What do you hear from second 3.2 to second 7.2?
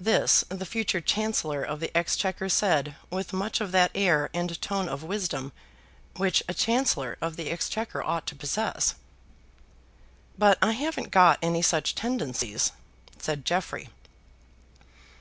much of that air and tone of wisdom which a Chancellor